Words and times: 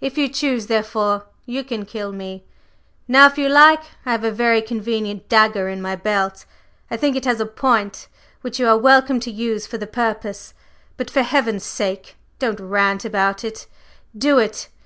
If 0.00 0.16
you 0.16 0.30
choose, 0.30 0.68
therefore, 0.68 1.26
you 1.44 1.62
can 1.62 1.84
kill 1.84 2.10
me, 2.10 2.46
now, 3.06 3.26
if 3.26 3.36
you 3.36 3.46
like! 3.46 3.82
I 4.06 4.12
have 4.12 4.24
a 4.24 4.30
very 4.30 4.62
convenient 4.62 5.28
dagger 5.28 5.68
in 5.68 5.82
my 5.82 5.94
belt 5.96 6.46
I 6.90 6.96
think 6.96 7.14
it 7.14 7.26
has 7.26 7.40
a 7.40 7.44
point 7.44 8.08
which 8.40 8.58
you 8.58 8.66
are 8.68 8.78
welcome 8.78 9.20
to 9.20 9.30
use 9.30 9.66
for 9.66 9.76
the 9.76 9.86
purpose; 9.86 10.54
but, 10.96 11.10
for 11.10 11.20
heaven's 11.20 11.64
sake, 11.64 12.16
don't 12.38 12.58
rant 12.58 13.04
about 13.04 13.44
it 13.44 13.66
do 14.16 14.38
it! 14.38 14.70